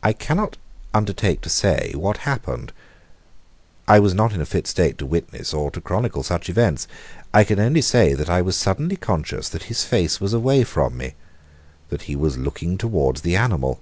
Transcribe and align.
I 0.00 0.12
cannot 0.12 0.58
undertake 0.94 1.40
to 1.40 1.48
say 1.48 1.92
what 1.96 2.18
happened. 2.18 2.72
I 3.88 3.98
was 3.98 4.14
not 4.14 4.32
in 4.32 4.40
a 4.40 4.46
fit 4.46 4.68
state 4.68 4.96
to 4.98 5.06
witness 5.06 5.52
or 5.52 5.72
to 5.72 5.80
chronicle 5.80 6.22
such 6.22 6.48
events. 6.48 6.86
I 7.34 7.42
can 7.42 7.58
only 7.58 7.82
say 7.82 8.14
that 8.14 8.30
I 8.30 8.40
was 8.42 8.56
suddenly 8.56 8.94
conscious 8.94 9.48
that 9.48 9.64
his 9.64 9.82
face 9.82 10.20
was 10.20 10.32
away 10.34 10.62
from 10.62 10.96
me 10.96 11.16
that 11.88 12.02
he 12.02 12.14
was 12.14 12.38
looking 12.38 12.78
towards 12.78 13.22
the 13.22 13.34
animal. 13.34 13.80